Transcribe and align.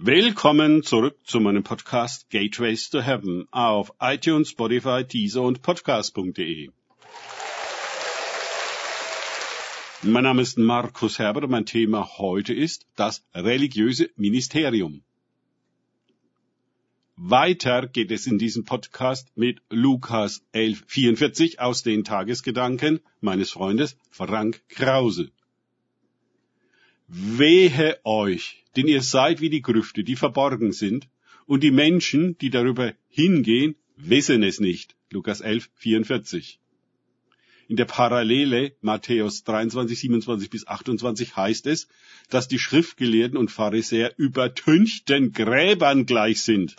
Willkommen 0.00 0.84
zurück 0.84 1.18
zu 1.24 1.40
meinem 1.40 1.64
Podcast 1.64 2.30
Gateways 2.30 2.88
to 2.88 3.00
Heaven 3.00 3.48
auf 3.50 3.92
iTunes, 3.98 4.50
Spotify, 4.50 5.02
Deezer 5.02 5.42
und 5.42 5.60
Podcast.de. 5.60 6.70
Mein 10.02 10.22
Name 10.22 10.42
ist 10.42 10.56
Markus 10.56 11.18
Herbert 11.18 11.42
und 11.42 11.50
mein 11.50 11.66
Thema 11.66 12.16
heute 12.18 12.54
ist 12.54 12.86
das 12.94 13.24
religiöse 13.34 14.08
Ministerium. 14.14 15.02
Weiter 17.16 17.88
geht 17.88 18.12
es 18.12 18.28
in 18.28 18.38
diesem 18.38 18.64
Podcast 18.64 19.36
mit 19.36 19.60
Lukas 19.68 20.44
11,44 20.54 21.58
aus 21.58 21.82
den 21.82 22.04
Tagesgedanken 22.04 23.00
meines 23.20 23.50
Freundes 23.50 23.96
Frank 24.12 24.62
Krause. 24.68 25.32
Wehe 27.08 27.98
euch, 28.04 28.64
denn 28.78 28.86
ihr 28.86 29.02
seid 29.02 29.40
wie 29.40 29.50
die 29.50 29.60
Grüfte, 29.60 30.04
die 30.04 30.14
verborgen 30.14 30.70
sind, 30.70 31.08
und 31.46 31.64
die 31.64 31.72
Menschen, 31.72 32.38
die 32.38 32.48
darüber 32.48 32.94
hingehen, 33.08 33.74
wissen 33.96 34.44
es 34.44 34.60
nicht. 34.60 34.94
Lukas 35.10 35.40
11, 35.40 35.68
44. 35.74 36.60
In 37.66 37.76
der 37.76 37.86
Parallele 37.86 38.76
Matthäus 38.80 39.42
23, 39.42 39.98
27 39.98 40.48
bis 40.48 40.68
28 40.68 41.36
heißt 41.36 41.66
es, 41.66 41.88
dass 42.30 42.46
die 42.46 42.60
Schriftgelehrten 42.60 43.36
und 43.36 43.50
Pharisäer 43.50 44.16
übertünchten 44.16 45.32
Gräbern 45.32 46.06
gleich 46.06 46.42
sind, 46.42 46.76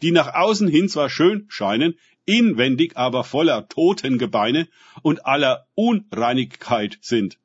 die 0.00 0.12
nach 0.12 0.32
außen 0.32 0.68
hin 0.68 0.88
zwar 0.88 1.10
schön 1.10 1.44
scheinen, 1.48 1.98
inwendig 2.24 2.96
aber 2.96 3.24
voller 3.24 3.68
Totengebeine 3.68 4.68
und 5.02 5.26
aller 5.26 5.66
Unreinigkeit 5.74 6.96
sind. 7.02 7.38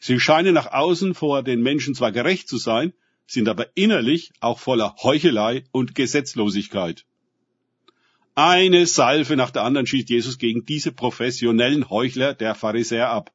Sie 0.00 0.20
scheinen 0.20 0.52
nach 0.52 0.70
außen 0.70 1.14
vor 1.14 1.42
den 1.42 1.62
Menschen 1.62 1.94
zwar 1.94 2.12
gerecht 2.12 2.46
zu 2.46 2.58
sein, 2.58 2.92
sind 3.28 3.48
aber 3.48 3.68
innerlich 3.76 4.32
auch 4.40 4.58
voller 4.58 4.96
Heuchelei 5.02 5.62
und 5.70 5.94
Gesetzlosigkeit. 5.94 7.04
Eine 8.34 8.86
Salve 8.86 9.36
nach 9.36 9.50
der 9.50 9.64
anderen 9.64 9.86
schießt 9.86 10.08
Jesus 10.08 10.38
gegen 10.38 10.64
diese 10.64 10.92
professionellen 10.92 11.90
Heuchler 11.90 12.34
der 12.34 12.54
Pharisäer 12.54 13.10
ab. 13.10 13.32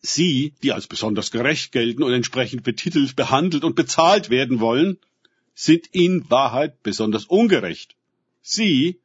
Sie, 0.00 0.54
die 0.62 0.72
als 0.72 0.86
besonders 0.86 1.30
gerecht 1.30 1.72
gelten 1.72 2.02
und 2.02 2.12
entsprechend 2.12 2.64
betitelt, 2.64 3.14
behandelt 3.14 3.64
und 3.64 3.76
bezahlt 3.76 4.28
werden 4.30 4.60
wollen, 4.60 4.98
sind 5.54 5.86
in 5.92 6.28
Wahrheit 6.30 6.82
besonders 6.82 7.26
ungerecht. 7.26 7.94
Sie, 8.42 9.00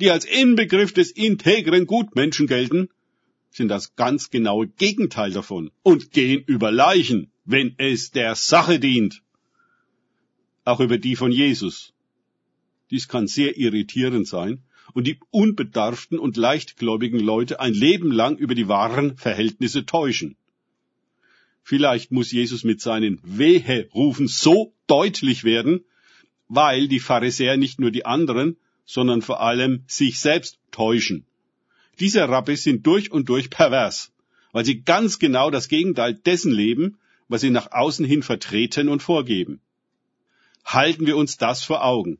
die 0.00 0.10
als 0.10 0.24
Inbegriff 0.24 0.92
des 0.92 1.10
integren 1.10 1.86
Gutmenschen 1.86 2.46
gelten, 2.46 2.88
sind 3.50 3.68
das 3.68 3.96
ganz 3.96 4.30
genaue 4.30 4.68
Gegenteil 4.68 5.32
davon 5.32 5.70
und 5.82 6.12
gehen 6.12 6.42
über 6.46 6.70
Leichen, 6.70 7.30
wenn 7.50 7.74
es 7.78 8.12
der 8.12 8.36
Sache 8.36 8.78
dient. 8.78 9.22
Auch 10.64 10.80
über 10.80 10.98
die 10.98 11.16
von 11.16 11.32
Jesus. 11.32 11.92
Dies 12.90 13.08
kann 13.08 13.26
sehr 13.26 13.56
irritierend 13.58 14.28
sein 14.28 14.62
und 14.94 15.06
die 15.06 15.18
unbedarften 15.30 16.18
und 16.18 16.36
leichtgläubigen 16.36 17.18
Leute 17.18 17.58
ein 17.58 17.74
Leben 17.74 18.12
lang 18.12 18.36
über 18.36 18.54
die 18.54 18.68
wahren 18.68 19.16
Verhältnisse 19.16 19.84
täuschen. 19.84 20.36
Vielleicht 21.62 22.12
muss 22.12 22.32
Jesus 22.32 22.64
mit 22.64 22.80
seinen 22.80 23.20
Wehe-Rufen 23.22 24.28
so 24.28 24.72
deutlich 24.86 25.44
werden, 25.44 25.84
weil 26.48 26.88
die 26.88 27.00
Pharisäer 27.00 27.56
nicht 27.56 27.80
nur 27.80 27.90
die 27.90 28.06
anderen, 28.06 28.56
sondern 28.84 29.22
vor 29.22 29.40
allem 29.40 29.84
sich 29.86 30.18
selbst 30.18 30.58
täuschen. 30.70 31.26
Diese 32.00 32.28
Rabbis 32.28 32.62
sind 32.62 32.86
durch 32.86 33.10
und 33.10 33.28
durch 33.28 33.50
pervers, 33.50 34.12
weil 34.52 34.64
sie 34.64 34.82
ganz 34.82 35.18
genau 35.18 35.50
das 35.50 35.68
Gegenteil 35.68 36.14
dessen 36.14 36.52
leben, 36.52 36.96
was 37.30 37.42
sie 37.42 37.50
nach 37.50 37.70
außen 37.70 38.04
hin 38.04 38.24
vertreten 38.24 38.88
und 38.88 39.02
vorgeben. 39.02 39.60
Halten 40.64 41.06
wir 41.06 41.16
uns 41.16 41.38
das 41.38 41.62
vor 41.62 41.84
Augen. 41.84 42.18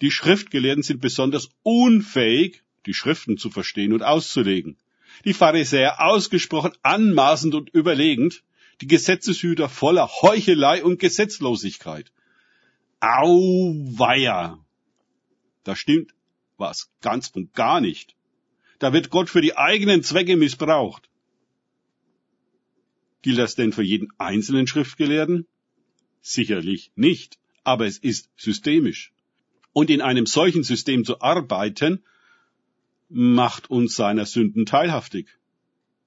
Die 0.00 0.10
Schriftgelehrten 0.10 0.82
sind 0.82 1.00
besonders 1.00 1.50
unfähig, 1.62 2.62
die 2.84 2.94
Schriften 2.94 3.38
zu 3.38 3.50
verstehen 3.50 3.92
und 3.92 4.02
auszulegen. 4.02 4.76
Die 5.24 5.34
Pharisäer 5.34 6.04
ausgesprochen 6.04 6.72
anmaßend 6.82 7.54
und 7.54 7.70
überlegend, 7.70 8.42
die 8.80 8.88
Gesetzeshüter 8.88 9.68
voller 9.68 10.08
Heuchelei 10.08 10.82
und 10.82 10.98
Gesetzlosigkeit. 10.98 12.10
Auweia! 12.98 14.58
Da 15.62 15.76
stimmt 15.76 16.12
was 16.56 16.90
ganz 17.00 17.30
und 17.34 17.54
gar 17.54 17.80
nicht. 17.80 18.16
Da 18.80 18.92
wird 18.92 19.10
Gott 19.10 19.30
für 19.30 19.42
die 19.42 19.56
eigenen 19.56 20.02
Zwecke 20.02 20.36
missbraucht. 20.36 21.09
Gilt 23.22 23.38
das 23.38 23.54
denn 23.54 23.72
für 23.72 23.82
jeden 23.82 24.08
einzelnen 24.18 24.66
Schriftgelehrten? 24.66 25.46
Sicherlich 26.22 26.92
nicht, 26.94 27.38
aber 27.64 27.86
es 27.86 27.98
ist 27.98 28.28
systemisch. 28.36 29.12
Und 29.72 29.90
in 29.90 30.00
einem 30.00 30.26
solchen 30.26 30.62
System 30.62 31.04
zu 31.04 31.20
arbeiten, 31.20 32.02
macht 33.08 33.70
uns 33.70 33.94
seiner 33.94 34.24
Sünden 34.24 34.66
teilhaftig. 34.66 35.26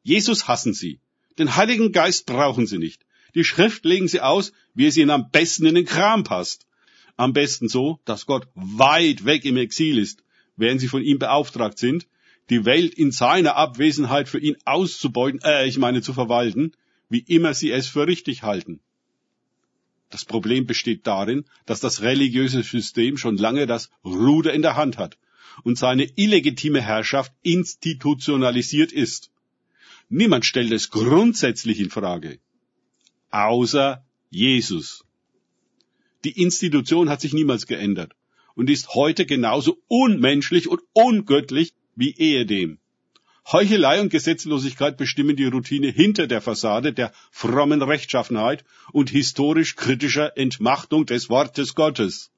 Jesus 0.04 0.48
hassen 0.48 0.74
sie. 0.74 1.00
Den 1.38 1.56
Heiligen 1.56 1.92
Geist 1.92 2.26
brauchen 2.26 2.66
sie 2.68 2.78
nicht. 2.78 3.06
Die 3.36 3.44
Schrift 3.44 3.84
legen 3.86 4.08
sie 4.08 4.22
aus, 4.22 4.54
wie 4.74 4.88
es 4.88 4.98
ihnen 4.98 5.10
am 5.10 5.30
besten 5.30 5.66
in 5.66 5.76
den 5.76 5.86
Kram 5.86 6.24
passt. 6.24 6.66
Am 7.16 7.34
besten 7.34 7.68
so, 7.68 8.00
dass 8.06 8.26
Gott 8.26 8.48
weit 8.56 9.26
weg 9.26 9.46
im 9.46 9.58
Exil 9.58 9.98
ist, 9.98 10.24
während 10.56 10.82
sie 10.82 10.88
von 10.88 11.04
ihm 11.04 11.20
beauftragt 11.20 11.78
sind, 11.78 12.08
die 12.50 12.66
Welt 12.66 12.94
in 12.94 13.12
seiner 13.12 13.56
Abwesenheit 13.56 14.30
für 14.30 14.40
ihn 14.40 14.58
auszubeuten, 14.66 15.42
äh, 15.44 15.68
ich 15.68 15.78
meine 15.78 16.02
zu 16.02 16.14
verwalten, 16.14 16.74
wie 17.14 17.26
immer 17.36 17.54
sie 17.54 17.72
es 17.72 17.88
für 17.88 18.08
richtig 18.08 18.42
halten. 18.42 18.80
Das 20.10 20.26
Problem 20.26 20.66
besteht 20.66 21.06
darin, 21.08 21.46
dass 21.68 21.80
das 21.80 22.02
religiöse 22.02 22.64
System 22.64 23.18
schon 23.18 23.38
lange 23.38 23.66
das 23.68 23.92
Ruder 24.04 24.52
in 24.54 24.64
der 24.64 24.76
Hand 24.76 24.98
hat 24.98 25.18
und 25.64 25.78
seine 25.78 26.06
illegitime 26.24 26.82
Herrschaft 26.82 27.32
institutionalisiert 27.44 28.92
ist. 28.92 29.32
Niemand 30.10 30.46
stellt 30.46 30.72
es 30.72 30.90
grundsätzlich 30.90 31.80
in 31.80 31.92
Frage. 31.92 32.40
Außer 33.30 34.04
Jesus. 34.32 35.06
Die 36.24 36.42
Institution 36.42 37.10
hat 37.10 37.22
sich 37.22 37.34
niemals 37.34 37.68
geändert 37.68 38.14
und 38.56 38.70
ist 38.72 38.96
heute 38.96 39.28
genauso 39.28 39.78
unmenschlich 39.88 40.68
und 40.68 40.82
ungöttlich 40.94 41.74
wie 41.96 42.16
ehedem. 42.16 42.80
Heuchelei 43.52 44.00
und 44.00 44.10
Gesetzlosigkeit 44.10 44.98
bestimmen 44.98 45.36
die 45.36 45.46
Routine 45.46 45.88
hinter 45.88 46.28
der 46.28 46.42
Fassade 46.42 46.94
der 46.94 47.12
frommen 47.30 47.82
Rechtschaffenheit 47.82 48.64
und 48.92 49.10
historisch 49.10 49.76
kritischer 49.76 50.38
Entmachtung 50.38 51.06
des 51.06 51.30
Wortes 51.30 51.76
Gottes. 51.76 52.32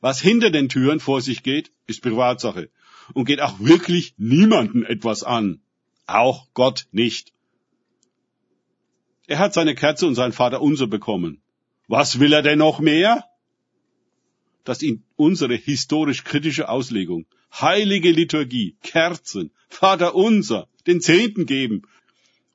Was 0.00 0.20
hinter 0.20 0.50
den 0.50 0.68
Türen 0.68 1.00
vor 1.00 1.22
sich 1.22 1.42
geht, 1.42 1.72
ist 1.86 2.02
Privatsache 2.02 2.68
und 3.14 3.24
geht 3.24 3.40
auch 3.40 3.58
wirklich 3.60 4.14
niemanden 4.18 4.84
etwas 4.84 5.22
an. 5.22 5.60
Auch 6.06 6.48
Gott 6.52 6.86
nicht. 6.92 7.32
Er 9.26 9.38
hat 9.38 9.54
seine 9.54 9.74
Kerze 9.74 10.06
und 10.06 10.14
sein 10.14 10.32
Vater 10.32 10.60
unser 10.60 10.86
bekommen. 10.86 11.40
Was 11.88 12.20
will 12.20 12.32
er 12.32 12.42
denn 12.42 12.58
noch 12.58 12.78
mehr? 12.78 13.24
Dass 14.64 14.82
ihn 14.82 15.02
unsere 15.16 15.54
historisch 15.54 16.24
kritische 16.24 16.68
Auslegung 16.68 17.26
heilige 17.52 18.10
Liturgie, 18.10 18.76
Kerzen, 18.82 19.50
Vater 19.68 20.14
unser, 20.14 20.68
den 20.86 21.00
Zehnten 21.00 21.46
geben. 21.46 21.82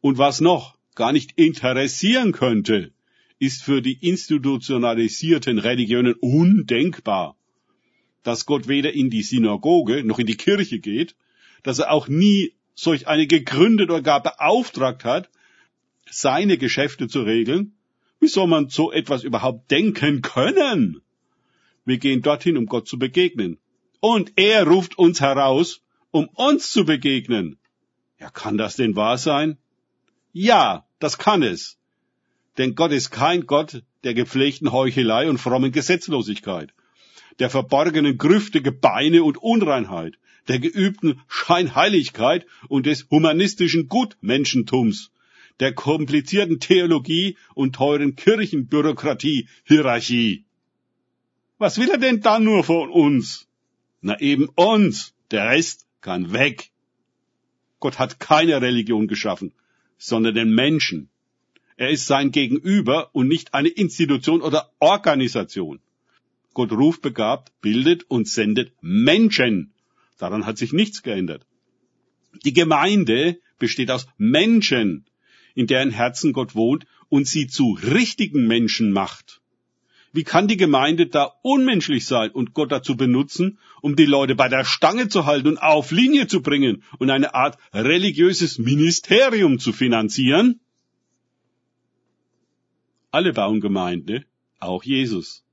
Und 0.02 0.18
was 0.18 0.41
noch 0.41 0.78
gar 0.96 1.12
nicht 1.12 1.34
interessieren 1.35 2.31
könnte, 2.31 2.91
ist 3.40 3.63
für 3.63 3.81
die 3.81 3.97
institutionalisierten 4.07 5.57
Religionen 5.59 6.13
undenkbar, 6.13 7.35
dass 8.24 8.46
Gott 8.46 8.68
weder 8.68 8.94
in 8.94 9.09
die 9.09 9.24
Synagoge 9.24 10.03
noch 10.03 10.19
in 10.19 10.28
die 10.28 10.38
Kirche 10.38 10.79
geht, 10.79 11.16
dass 11.63 11.79
er 11.79 11.91
auch 11.91 12.08
nie 12.08 12.53
solch 12.75 13.08
eine 13.08 13.28
gegründet 13.28 13.90
oder 13.90 14.02
gar 14.02 14.22
beauftragt 14.22 15.03
hat, 15.06 15.29
seine 16.09 16.58
Geschäfte 16.58 17.08
zu 17.08 17.22
regeln. 17.22 17.73
Wie 18.19 18.28
soll 18.28 18.47
man 18.47 18.69
so 18.69 18.91
etwas 18.91 19.23
überhaupt 19.23 19.72
denken 19.72 20.22
können? 20.22 21.02
Wir 21.85 21.97
gehen 21.97 22.22
dorthin, 22.22 22.58
um 22.58 22.67
Gott 22.67 22.88
zu 22.88 22.99
begegnen 22.99 23.58
und 24.02 24.34
er 24.36 24.68
ruft 24.68 24.98
uns 24.98 25.22
heraus, 25.22 25.82
um 26.12 26.28
uns 26.28 26.72
zu 26.72 26.84
begegnen. 26.84 27.58
Ja, 28.20 28.30
kann 28.30 28.58
das 28.58 28.76
denn 28.76 28.96
wahr 28.96 29.18
sein? 29.18 29.58
Ja, 30.34 30.86
das 31.00 31.18
kann 31.18 31.44
es. 31.44 31.78
Denn 32.58 32.76
Gott 32.76 32.92
ist 32.92 33.12
kein 33.12 33.46
Gott 33.46 33.84
der 34.03 34.14
gepflegten 34.14 34.72
Heuchelei 34.72 35.30
und 35.30 35.38
frommen 35.38 35.72
Gesetzlosigkeit, 35.72 36.74
der 37.40 37.50
verborgenen 37.50 38.18
Grüfte, 38.18 38.62
Gebeine 38.62 39.24
und 39.24 39.38
Unreinheit, 39.38 40.18
der 40.48 40.59
geübten 40.59 41.22
Scheinheiligkeit 41.28 42.46
und 42.68 42.88
des 42.88 43.08
humanistischen 43.09 43.88
Gutmenschentums, 43.88 45.12
der 45.59 45.74
komplizierten 45.74 46.59
Theologie 46.59 47.38
und 47.53 47.76
teuren 47.76 48.16
Kirchenbürokratie, 48.16 49.48
Hierarchie. 49.64 50.44
Was 51.59 51.78
will 51.78 51.90
er 51.90 52.00
denn 52.00 52.22
dann 52.22 52.44
nur 52.44 52.64
von 52.64 52.90
uns? 52.90 53.48
Na 54.02 54.20
eben 54.20 54.50
uns. 54.56 55.14
Der 55.32 55.48
Rest 55.50 55.86
kann 56.02 56.34
weg. 56.34 56.72
Gott 57.80 58.00
hat 58.00 58.20
keine 58.20 58.62
Religion 58.62 59.08
geschaffen, 59.08 59.53
sondern 59.98 60.36
den 60.36 60.53
Menschen. 60.53 61.09
Er 61.78 61.90
ist 61.90 62.06
sein 62.06 62.32
Gegenüber 62.32 63.09
und 63.16 63.28
nicht 63.28 63.53
eine 63.53 63.70
Institution 63.70 64.42
oder 64.42 64.72
Organisation. 64.80 65.80
Gott 66.53 66.72
ruft 66.72 67.02
begabt, 67.02 67.52
bildet 67.62 68.03
und 68.09 68.28
sendet 68.28 68.74
Menschen. 68.82 69.74
Daran 70.18 70.46
hat 70.46 70.58
sich 70.58 70.74
nichts 70.74 71.02
geändert. 71.02 71.46
Die 72.46 72.53
Gemeinde 72.53 73.40
besteht 73.58 73.90
aus 73.90 74.06
Menschen, 74.18 75.06
in 75.56 75.68
deren 75.68 75.92
Herzen 75.92 76.34
Gott 76.34 76.56
wohnt 76.56 76.86
und 77.09 77.28
sie 77.28 77.48
zu 77.48 77.78
richtigen 77.82 78.48
Menschen 78.48 78.92
macht. 78.92 79.41
Wie 80.13 80.23
kann 80.23 80.47
die 80.47 80.58
Gemeinde 80.58 81.08
da 81.08 81.31
unmenschlich 81.41 82.05
sein 82.05 82.31
und 82.31 82.53
Gott 82.53 82.72
dazu 82.72 82.97
benutzen, 82.97 83.59
um 83.81 83.96
die 83.96 84.05
Leute 84.05 84.35
bei 84.35 84.49
der 84.49 84.66
Stange 84.66 85.08
zu 85.08 85.25
halten 85.25 85.47
und 85.47 85.58
auf 85.58 85.91
Linie 85.91 86.28
zu 86.28 86.41
bringen 86.41 86.84
und 86.99 87.09
eine 87.09 87.34
Art 87.34 87.58
religiöses 87.73 88.58
Ministerium 88.58 89.58
zu 89.58 89.72
finanzieren? 89.72 90.59
Alle 93.11 93.31
bauen 93.34 93.61
Gemeinde, 93.61 94.25
auch 94.59 94.84
Jesus. 94.84 95.46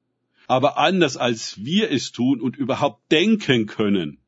Aber 0.49 0.79
anders 0.79 1.17
als 1.17 1.65
wir 1.65 1.91
es 1.91 2.11
tun 2.11 2.41
und 2.41 2.57
überhaupt 2.57 3.13
denken 3.13 3.67
können. 3.67 4.19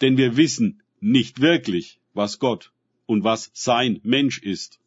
Denn 0.00 0.16
wir 0.16 0.36
wissen 0.36 0.82
nicht 1.00 1.40
wirklich, 1.40 2.00
was 2.14 2.38
Gott 2.38 2.72
und 3.06 3.24
was 3.24 3.50
sein 3.52 4.00
Mensch 4.02 4.38
ist. 4.38 4.80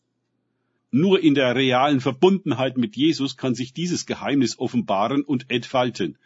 Nur 0.91 1.21
in 1.21 1.35
der 1.35 1.55
realen 1.55 1.99
Verbundenheit 1.99 2.77
mit 2.77 2.95
Jesus 2.95 3.35
kann 3.35 3.55
sich 3.55 3.73
dieses 3.73 4.05
Geheimnis 4.05 4.57
offenbaren 4.57 5.23
und 5.23 5.49
entfalten. 5.49 6.17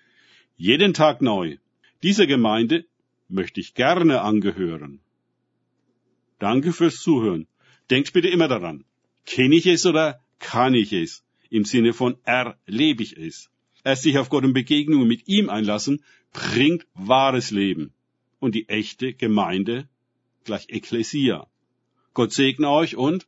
Jeden 0.55 0.93
Tag 0.93 1.21
neu. 1.21 1.57
Dieser 2.03 2.27
Gemeinde 2.27 2.85
möchte 3.27 3.59
ich 3.59 3.73
gerne 3.73 4.21
angehören. 4.21 4.99
Danke 6.37 6.73
fürs 6.73 7.01
Zuhören. 7.01 7.47
Denkt 7.89 8.13
bitte 8.13 8.27
immer 8.27 8.47
daran. 8.47 8.85
Kenne 9.25 9.55
ich 9.55 9.65
es 9.65 9.85
oder 9.85 10.21
kann 10.39 10.75
ich 10.75 10.93
es? 10.93 11.23
Im 11.49 11.65
Sinne 11.65 11.93
von 11.93 12.17
erlebe 12.23 13.03
ich 13.03 13.17
es. 13.17 13.49
Erst 13.83 14.03
sich 14.03 14.17
auf 14.17 14.29
Gott 14.29 14.43
und 14.43 14.53
Begegnungen 14.53 15.07
mit 15.07 15.27
ihm 15.27 15.49
einlassen, 15.49 16.03
bringt 16.33 16.85
wahres 16.93 17.51
Leben. 17.51 17.93
Und 18.39 18.55
die 18.55 18.69
echte 18.69 19.13
Gemeinde 19.13 19.87
gleich 20.43 20.69
Ekklesia. 20.69 21.47
Gott 22.13 22.31
segne 22.31 22.69
euch 22.69 22.95
und 22.95 23.27